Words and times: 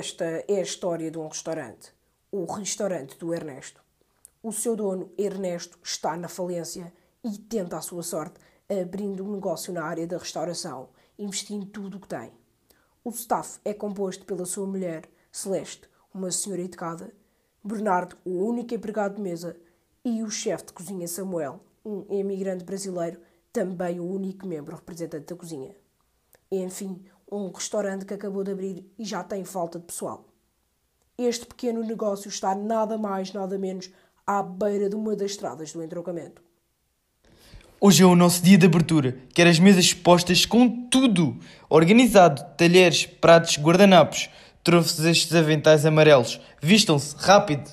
Esta 0.00 0.44
é 0.46 0.60
a 0.60 0.62
história 0.62 1.10
de 1.10 1.18
um 1.18 1.26
restaurante, 1.26 1.92
o 2.30 2.44
restaurante 2.44 3.18
do 3.18 3.34
Ernesto. 3.34 3.82
O 4.40 4.52
seu 4.52 4.76
dono, 4.76 5.10
Ernesto, 5.18 5.76
está 5.82 6.16
na 6.16 6.28
falência 6.28 6.92
e 7.24 7.36
tenta 7.36 7.76
a 7.76 7.80
sua 7.80 8.04
sorte 8.04 8.38
abrindo 8.70 9.24
um 9.24 9.32
negócio 9.32 9.72
na 9.72 9.82
área 9.82 10.06
da 10.06 10.16
restauração, 10.16 10.90
investindo 11.18 11.66
tudo 11.66 11.96
o 11.96 12.00
que 12.00 12.06
tem. 12.06 12.30
O 13.02 13.10
staff 13.10 13.58
é 13.64 13.74
composto 13.74 14.24
pela 14.24 14.46
sua 14.46 14.68
mulher, 14.68 15.02
Celeste, 15.32 15.88
uma 16.14 16.30
senhora 16.30 16.62
educada, 16.62 17.12
Bernardo, 17.64 18.16
o 18.24 18.44
único 18.44 18.72
empregado 18.72 19.16
de 19.16 19.20
mesa, 19.20 19.56
e 20.04 20.22
o 20.22 20.30
chefe 20.30 20.66
de 20.66 20.74
cozinha 20.74 21.08
Samuel, 21.08 21.58
um 21.84 22.06
imigrante 22.08 22.62
brasileiro, 22.62 23.20
também 23.52 23.98
o 23.98 24.08
único 24.08 24.46
membro 24.46 24.76
representante 24.76 25.26
da 25.26 25.34
cozinha. 25.34 25.74
Enfim, 26.52 27.04
um 27.30 27.50
restaurante 27.50 28.04
que 28.04 28.14
acabou 28.14 28.42
de 28.42 28.52
abrir 28.52 28.84
e 28.98 29.04
já 29.04 29.22
tem 29.22 29.44
falta 29.44 29.78
de 29.78 29.84
pessoal. 29.84 30.24
Este 31.16 31.46
pequeno 31.46 31.82
negócio 31.82 32.28
está 32.28 32.54
nada 32.54 32.96
mais, 32.96 33.32
nada 33.32 33.58
menos 33.58 33.90
à 34.26 34.42
beira 34.42 34.88
de 34.88 34.94
uma 34.94 35.16
das 35.16 35.32
estradas 35.32 35.72
do 35.72 35.82
entroncamento. 35.82 36.42
Hoje 37.80 38.02
é 38.02 38.06
o 38.06 38.16
nosso 38.16 38.42
dia 38.42 38.58
de 38.58 38.66
abertura. 38.66 39.16
Quero 39.32 39.48
as 39.48 39.58
mesas 39.58 39.84
expostas 39.84 40.44
com 40.44 40.88
tudo. 40.88 41.38
Organizado, 41.68 42.44
talheres, 42.56 43.06
pratos, 43.06 43.56
guardanapos. 43.56 44.28
Trouxe 44.64 45.08
estes 45.08 45.34
aventais 45.34 45.86
amarelos. 45.86 46.40
Vistam-se, 46.60 47.14
rápido. 47.16 47.70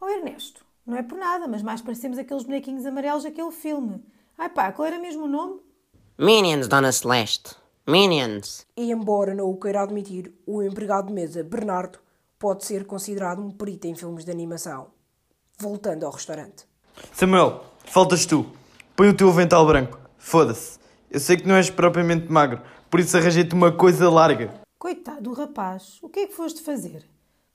Oh 0.00 0.08
Ernesto, 0.08 0.64
não 0.86 0.96
é 0.96 1.02
por 1.02 1.18
nada, 1.18 1.46
mas 1.46 1.62
mais 1.62 1.82
parecemos 1.82 2.16
aqueles 2.16 2.44
bonequinhos 2.44 2.86
amarelos 2.86 3.24
daquele 3.24 3.50
filme. 3.50 4.02
Ai 4.36 4.48
pá, 4.48 4.72
qual 4.72 4.88
era 4.88 4.98
mesmo 4.98 5.24
o 5.24 5.28
nome? 5.28 5.60
Minions, 6.18 6.66
Dona 6.66 6.90
Celeste. 6.90 7.54
Minions. 7.90 8.66
E 8.76 8.92
embora 8.92 9.34
não 9.34 9.48
o 9.48 9.56
queira 9.56 9.80
admitir, 9.80 10.30
o 10.46 10.62
empregado 10.62 11.06
de 11.06 11.14
mesa, 11.14 11.42
Bernardo, 11.42 11.98
pode 12.38 12.66
ser 12.66 12.84
considerado 12.84 13.40
um 13.40 13.50
perito 13.50 13.86
em 13.86 13.94
filmes 13.94 14.26
de 14.26 14.30
animação. 14.30 14.88
Voltando 15.58 16.04
ao 16.04 16.12
restaurante. 16.12 16.66
Samuel, 17.14 17.64
faltas 17.86 18.26
tu. 18.26 18.44
Põe 18.94 19.08
o 19.08 19.16
teu 19.16 19.30
avental 19.30 19.66
branco. 19.66 19.98
Foda-se. 20.18 20.78
Eu 21.10 21.18
sei 21.18 21.38
que 21.38 21.48
não 21.48 21.54
és 21.54 21.70
propriamente 21.70 22.30
magro, 22.30 22.60
por 22.90 23.00
isso 23.00 23.16
arranjei-te 23.16 23.54
uma 23.54 23.72
coisa 23.72 24.10
larga. 24.10 24.52
Coitado 24.78 25.22
do 25.22 25.32
rapaz, 25.32 25.98
o 26.02 26.10
que 26.10 26.20
é 26.20 26.26
que 26.26 26.34
foste 26.34 26.60
fazer? 26.60 27.08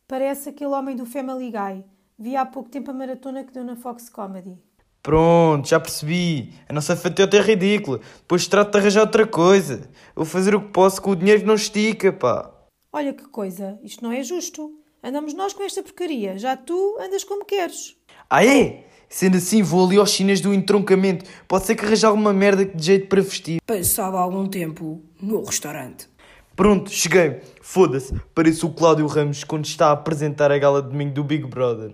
Parece 0.07 0.50
aquele 0.50 0.72
homem 0.72 0.95
do 0.95 1.05
Family 1.05 1.52
Guy. 1.52 1.85
Vi 2.17 2.35
há 2.35 2.44
pouco 2.44 2.72
tempo 2.72 2.89
a 2.89 2.94
maratona 2.95 3.44
que 3.44 3.53
deu 3.53 3.63
na 3.63 3.75
Fox 3.75 4.09
Comedy. 4.09 4.57
Pronto, 5.03 5.67
já 5.67 5.81
percebi. 5.81 6.53
A 6.67 6.71
nossa 6.71 6.95
fatota 6.95 7.35
é 7.35 7.41
ridícula. 7.41 7.99
Depois 8.19 8.47
trato 8.47 8.71
de 8.71 8.77
arranjar 8.77 9.01
outra 9.01 9.27
coisa. 9.27 9.89
Vou 10.15 10.23
fazer 10.23 10.55
o 10.55 10.61
que 10.61 10.69
posso 10.69 11.01
com 11.01 11.11
o 11.11 11.15
dinheiro 11.15 11.41
que 11.41 11.45
não 11.45 11.55
estica, 11.55 12.13
pá. 12.13 12.49
Olha 12.91 13.13
que 13.13 13.27
coisa, 13.27 13.77
isto 13.83 14.01
não 14.01 14.13
é 14.13 14.23
justo. 14.23 14.71
Andamos 15.03 15.33
nós 15.33 15.51
com 15.51 15.61
esta 15.63 15.83
porcaria, 15.83 16.37
já 16.37 16.55
tu 16.55 16.97
andas 17.01 17.25
como 17.25 17.43
queres. 17.43 17.97
Ah 18.29 18.45
é? 18.45 18.85
Sendo 19.09 19.35
assim, 19.35 19.61
vou 19.61 19.85
ali 19.85 19.97
aos 19.97 20.09
chineses 20.09 20.41
do 20.41 20.53
entroncamento. 20.53 21.29
Pode 21.49 21.65
ser 21.65 21.75
que 21.75 21.83
arranje 21.83 22.05
alguma 22.05 22.31
merda 22.31 22.63
de 22.63 22.83
jeito 22.83 23.07
para 23.07 23.21
vestir. 23.21 23.59
Passado 23.65 24.15
algum 24.15 24.47
tempo 24.47 25.03
no 25.21 25.43
restaurante. 25.43 26.07
Pronto, 26.55 26.89
cheguei. 26.89 27.41
Foda-se, 27.61 28.13
parece 28.33 28.65
o 28.65 28.69
Cláudio 28.69 29.05
Ramos 29.07 29.43
quando 29.43 29.65
está 29.65 29.88
a 29.88 29.91
apresentar 29.91 30.51
a 30.51 30.57
gala 30.57 30.81
de 30.81 30.89
domingo 30.89 31.13
do 31.13 31.23
Big 31.23 31.45
Brother. 31.45 31.93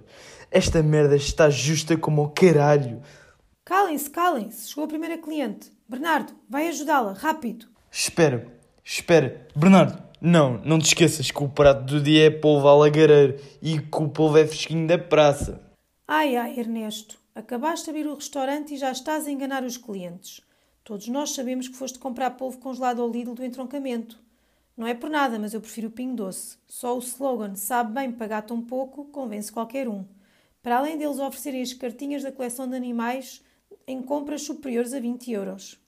Esta 0.51 0.81
merda 0.81 1.15
está 1.15 1.49
justa 1.49 1.95
como 1.95 2.23
o 2.23 2.29
caralho. 2.29 3.01
Calem-se, 3.63 4.09
calem-se. 4.09 4.69
Chegou 4.69 4.85
a 4.85 4.87
primeira 4.87 5.17
cliente. 5.17 5.71
Bernardo, 5.87 6.33
vai 6.49 6.67
ajudá-la, 6.67 7.13
rápido. 7.13 7.67
Espera, 7.91 8.47
espera. 8.83 9.47
Bernardo, 9.55 10.01
não, 10.19 10.59
não 10.65 10.79
te 10.79 10.87
esqueças 10.87 11.29
que 11.29 11.43
o 11.43 11.47
prato 11.47 11.83
do 11.85 12.01
dia 12.01 12.25
é 12.25 12.29
polvo 12.31 12.67
alagareiro 12.67 13.39
e 13.61 13.79
que 13.79 13.97
o 13.97 14.09
polvo 14.09 14.39
é 14.39 14.47
fresquinho 14.47 14.87
da 14.87 14.97
praça. 14.97 15.61
Ai, 16.07 16.35
ai, 16.35 16.59
Ernesto, 16.59 17.19
acabaste 17.35 17.85
de 17.85 17.91
abrir 17.91 18.07
o 18.07 18.15
restaurante 18.15 18.73
e 18.73 18.77
já 18.77 18.91
estás 18.91 19.27
a 19.27 19.31
enganar 19.31 19.63
os 19.63 19.77
clientes. 19.77 20.41
Todos 20.83 21.07
nós 21.07 21.35
sabemos 21.35 21.67
que 21.67 21.77
foste 21.77 21.99
comprar 21.99 22.31
polvo 22.31 22.57
congelado 22.57 23.03
ao 23.03 23.11
Lidl 23.11 23.35
do 23.35 23.45
entroncamento. 23.45 24.19
Não 24.75 24.87
é 24.87 24.95
por 24.95 25.11
nada, 25.11 25.37
mas 25.37 25.53
eu 25.53 25.61
prefiro 25.61 25.89
o 25.89 25.91
pingo 25.91 26.15
doce. 26.15 26.57
Só 26.67 26.95
o 26.95 26.99
slogan 26.99 27.53
sabe 27.53 27.93
bem 27.93 28.11
pagar 28.11 28.41
tão 28.41 28.59
pouco 28.61 29.05
convence 29.05 29.51
qualquer 29.51 29.87
um. 29.87 30.03
Para 30.61 30.77
além 30.77 30.97
deles 30.97 31.19
oferecerem 31.19 31.61
as 31.61 31.73
cartinhas 31.73 32.21
da 32.21 32.33
coleção 32.33 32.67
de 32.67 32.75
animais 32.75 33.41
em 33.87 34.01
compras 34.01 34.41
superiores 34.41 34.93
a 34.93 34.99
20 34.99 35.31
euros. 35.31 35.79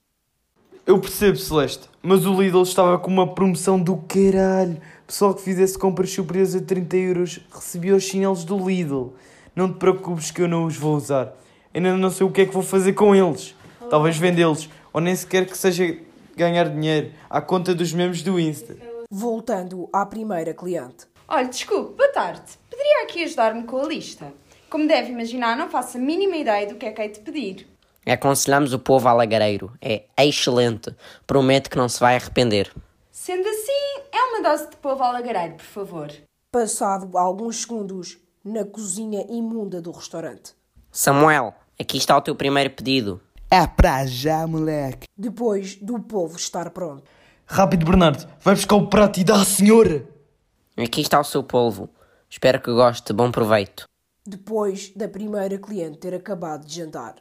Eu 0.86 0.98
percebo, 0.98 1.36
Celeste, 1.36 1.90
mas 2.02 2.24
o 2.24 2.40
Lidl 2.40 2.62
estava 2.62 2.98
com 2.98 3.10
uma 3.10 3.34
promoção 3.34 3.78
do 3.78 3.98
caralho. 3.98 4.80
Pessoal 5.06 5.34
que 5.34 5.42
fizesse 5.42 5.78
compras 5.78 6.10
superiores 6.10 6.54
a 6.54 6.60
30 6.60 6.96
euros 6.96 7.40
recebia 7.52 7.94
os 7.94 8.02
chinelos 8.02 8.44
do 8.44 8.56
Lidl. 8.56 9.12
Não 9.54 9.70
te 9.70 9.78
preocupes 9.78 10.30
que 10.30 10.40
eu 10.40 10.48
não 10.48 10.64
os 10.64 10.76
vou 10.76 10.96
usar. 10.96 11.36
Ainda 11.74 11.94
não 11.94 12.10
sei 12.10 12.26
o 12.26 12.32
que 12.32 12.40
é 12.40 12.46
que 12.46 12.54
vou 12.54 12.62
fazer 12.62 12.94
com 12.94 13.14
eles. 13.14 13.54
Talvez 13.90 14.16
vendê-los, 14.16 14.70
ou 14.90 15.02
nem 15.02 15.14
sequer 15.14 15.46
que 15.46 15.56
seja 15.56 15.98
ganhar 16.34 16.70
dinheiro 16.70 17.12
à 17.28 17.42
conta 17.42 17.74
dos 17.74 17.92
membros 17.92 18.22
do 18.22 18.40
Insta. 18.40 18.74
Voltando 19.10 19.86
à 19.92 20.06
primeira 20.06 20.54
cliente. 20.54 21.06
Olha, 21.28 21.46
desculpe, 21.46 21.94
boa 21.94 22.10
tarde. 22.10 22.52
Poderia 22.70 23.04
aqui 23.04 23.22
ajudar-me 23.24 23.64
com 23.64 23.76
a 23.76 23.86
lista? 23.86 24.32
Como 24.72 24.88
deve 24.88 25.12
imaginar, 25.12 25.54
não 25.54 25.68
faço 25.68 25.98
a 25.98 26.00
mínima 26.00 26.34
ideia 26.34 26.66
do 26.66 26.76
que 26.76 26.86
é 26.86 26.92
que 26.92 27.02
hei 27.02 27.10
de 27.10 27.20
pedir. 27.20 27.68
Aconselhamos 28.06 28.72
o 28.72 28.78
povo 28.78 29.06
alagareiro. 29.06 29.70
É 29.82 30.06
excelente. 30.16 30.96
Prometo 31.26 31.68
que 31.68 31.76
não 31.76 31.90
se 31.90 32.00
vai 32.00 32.16
arrepender. 32.16 32.72
Sendo 33.10 33.46
assim, 33.46 34.08
é 34.10 34.22
uma 34.30 34.42
dose 34.42 34.70
de 34.70 34.76
polvo 34.76 35.02
alagareiro, 35.02 35.56
por 35.56 35.66
favor. 35.66 36.10
Passado 36.50 37.18
alguns 37.18 37.60
segundos, 37.60 38.16
na 38.42 38.64
cozinha 38.64 39.26
imunda 39.28 39.78
do 39.82 39.90
restaurante. 39.90 40.54
Samuel, 40.90 41.52
aqui 41.78 41.98
está 41.98 42.16
o 42.16 42.22
teu 42.22 42.34
primeiro 42.34 42.70
pedido. 42.70 43.20
É 43.50 43.66
pra 43.66 44.06
já, 44.06 44.46
moleque. 44.46 45.06
Depois 45.14 45.76
do 45.76 46.00
povo 46.00 46.38
estar 46.38 46.70
pronto. 46.70 47.04
Rápido, 47.44 47.84
Bernardo, 47.84 48.26
vai 48.40 48.54
buscar 48.54 48.76
o 48.76 48.86
prato 48.86 49.20
e 49.20 49.24
dá 49.24 49.34
à 49.34 49.44
senhora. 49.44 50.08
Aqui 50.78 51.02
está 51.02 51.20
o 51.20 51.24
seu 51.24 51.42
polvo. 51.44 51.90
Espero 52.30 52.58
que 52.58 52.72
goste. 52.72 53.12
Bom 53.12 53.30
proveito. 53.30 53.91
Depois 54.24 54.92
da 54.94 55.08
primeira 55.08 55.58
cliente 55.58 55.98
ter 55.98 56.14
acabado 56.14 56.64
de 56.64 56.76
jantar. 56.76 57.16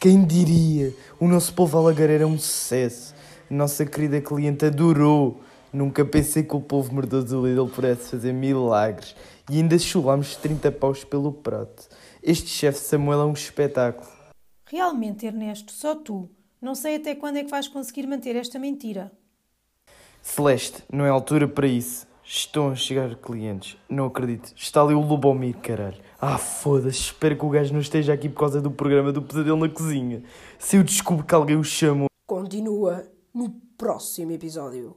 Quem 0.00 0.24
diria? 0.24 0.94
O 1.20 1.28
nosso 1.28 1.52
polvo 1.52 1.76
alagareiro 1.76 2.24
é 2.24 2.26
um 2.26 2.38
sucesso. 2.38 3.14
A 3.50 3.54
nossa 3.54 3.84
querida 3.84 4.18
cliente 4.18 4.64
adorou. 4.64 5.42
Nunca 5.70 6.06
pensei 6.06 6.42
que 6.42 6.56
o 6.56 6.60
povo 6.60 6.94
merdoso 6.94 7.26
do 7.26 7.46
Lidl 7.46 7.66
pudesse 7.68 8.08
fazer 8.08 8.32
milagres. 8.32 9.14
E 9.50 9.58
ainda 9.58 9.78
chulámos 9.78 10.36
30 10.36 10.72
paus 10.72 11.04
pelo 11.04 11.34
prato. 11.34 11.86
Este 12.22 12.48
chefe 12.48 12.78
Samuel 12.78 13.20
é 13.20 13.24
um 13.26 13.34
espetáculo. 13.34 14.08
Realmente, 14.64 15.26
Ernesto, 15.26 15.70
só 15.70 15.94
tu. 15.94 16.30
Não 16.62 16.74
sei 16.74 16.96
até 16.96 17.14
quando 17.14 17.36
é 17.36 17.44
que 17.44 17.50
vais 17.50 17.68
conseguir 17.68 18.06
manter 18.06 18.34
esta 18.36 18.58
mentira. 18.58 19.12
Celeste, 20.22 20.82
não 20.90 21.04
é 21.04 21.10
altura 21.10 21.46
para 21.46 21.66
isso. 21.66 22.07
Estão 22.30 22.68
a 22.68 22.74
chegar 22.74 23.14
clientes. 23.14 23.78
Não 23.88 24.04
acredito. 24.04 24.52
Está 24.54 24.82
ali 24.82 24.92
o 24.92 25.00
Lubomir, 25.00 25.56
caralho. 25.56 25.96
Ah, 26.20 26.36
foda-se. 26.36 26.98
Espero 27.00 27.34
que 27.34 27.44
o 27.46 27.48
gajo 27.48 27.72
não 27.72 27.80
esteja 27.80 28.12
aqui 28.12 28.28
por 28.28 28.40
causa 28.40 28.60
do 28.60 28.70
programa 28.70 29.10
do 29.10 29.22
Pesadelo 29.22 29.56
na 29.56 29.68
Cozinha. 29.68 30.22
Se 30.58 30.76
eu 30.76 30.84
descubro 30.84 31.24
que 31.24 31.34
alguém 31.34 31.56
o 31.56 31.64
chamou. 31.64 32.06
Continua 32.26 33.06
no 33.32 33.48
próximo 33.78 34.32
episódio. 34.32 34.96